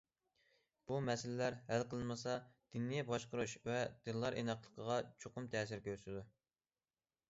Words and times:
بۇ 0.91 0.95
مەسىلىلەر 1.09 1.57
ھەل 1.67 1.85
قىلىنمىسا، 1.91 2.39
دىننى 2.79 3.05
باشقۇرۇش 3.13 3.57
ۋە 3.71 3.79
دىنلار 4.09 4.43
ئىناقلىقىغا 4.43 5.01
چوقۇم 5.25 5.51
تەسىر 5.57 5.89
كۆرسىتىدۇ. 5.91 6.31